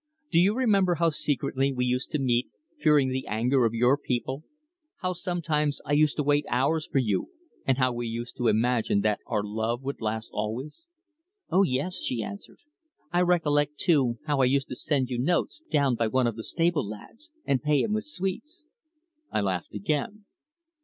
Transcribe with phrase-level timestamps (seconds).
[0.31, 4.43] Do you remember how secretly we used to meet, fearing the anger of your people;
[5.01, 7.29] how sometimes I used to wait hours for you,
[7.67, 10.85] and how we used to imagine that our love would last always?"
[11.51, 12.57] "Oh, yes," she answered.
[13.11, 16.43] "I recollect, too, how I used to send you notes down by one of the
[16.43, 18.63] stable lads, and pay him with sweets."
[19.31, 20.25] I laughed again.